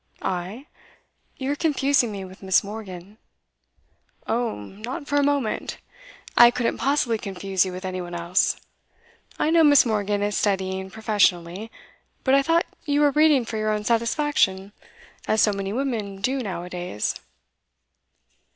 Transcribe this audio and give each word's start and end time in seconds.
'I? 0.23 0.65
You 1.37 1.51
are 1.51 1.55
confusing 1.55 2.11
me 2.11 2.25
with 2.25 2.41
Miss. 2.41 2.63
Morgan.' 2.63 3.19
'Oh, 4.25 4.55
not 4.55 5.05
for 5.05 5.17
a 5.17 5.21
moment! 5.23 5.77
I 6.35 6.49
couldn't 6.49 6.79
possibly 6.79 7.19
confuse 7.19 7.65
you 7.65 7.71
with 7.71 7.85
any 7.85 8.01
one 8.01 8.15
else. 8.15 8.59
I 9.37 9.51
know 9.51 9.63
Miss. 9.63 9.85
Morgan 9.85 10.23
is 10.23 10.35
studying 10.35 10.89
professionally; 10.89 11.69
but 12.23 12.33
I 12.33 12.41
thought 12.41 12.65
you 12.83 13.01
were 13.01 13.11
reading 13.11 13.45
for 13.45 13.57
your 13.57 13.69
own 13.69 13.83
satisfaction, 13.83 14.71
as 15.27 15.39
so 15.41 15.53
many 15.53 15.71
women 15.71 16.19
do 16.19 16.41
now 16.41 16.63
a 16.63 16.69
days. 16.71 17.13